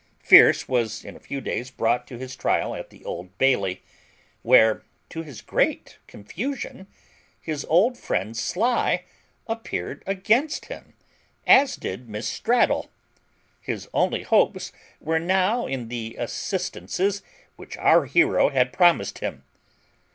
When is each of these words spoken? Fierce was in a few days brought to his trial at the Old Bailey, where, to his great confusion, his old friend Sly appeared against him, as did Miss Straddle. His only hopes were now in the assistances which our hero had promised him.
Fierce 0.23 0.67
was 0.67 1.05
in 1.05 1.15
a 1.15 1.19
few 1.19 1.39
days 1.41 1.69
brought 1.69 2.07
to 2.07 2.17
his 2.17 2.35
trial 2.35 2.73
at 2.73 2.89
the 2.89 3.05
Old 3.05 3.37
Bailey, 3.37 3.83
where, 4.41 4.81
to 5.09 5.21
his 5.21 5.43
great 5.43 5.99
confusion, 6.07 6.87
his 7.39 7.65
old 7.65 7.99
friend 7.99 8.35
Sly 8.35 9.03
appeared 9.45 10.01
against 10.07 10.65
him, 10.65 10.95
as 11.45 11.75
did 11.75 12.09
Miss 12.09 12.27
Straddle. 12.27 12.89
His 13.61 13.87
only 13.93 14.23
hopes 14.23 14.71
were 14.99 15.19
now 15.19 15.67
in 15.67 15.87
the 15.87 16.15
assistances 16.17 17.21
which 17.55 17.77
our 17.77 18.05
hero 18.07 18.49
had 18.49 18.73
promised 18.73 19.19
him. 19.19 19.43